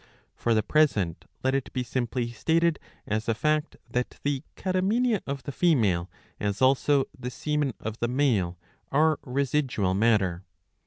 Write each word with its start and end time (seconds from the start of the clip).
For 0.35 0.55
the 0.55 0.63
present 0.63 1.25
let 1.43 1.53
it 1.53 1.71
be 1.73 1.83
simply 1.83 2.31
stated 2.31 2.79
"as 3.05 3.29
a 3.29 3.35
fact, 3.35 3.75
that 3.87 4.17
the 4.23 4.41
catamenia 4.55 5.21
of 5.27 5.43
the 5.43 5.51
female 5.51 6.09
as 6.39 6.59
also 6.59 7.05
the 7.15 7.29
semen 7.29 7.75
of 7.79 7.99
the 7.99 8.07
male 8.07 8.57
are 8.91 9.19
residual 9.23 9.93
matter. 9.93 10.43